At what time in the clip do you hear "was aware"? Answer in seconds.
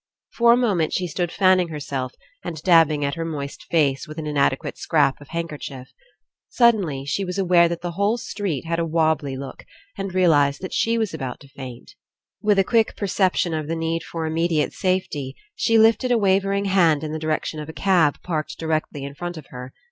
7.23-7.69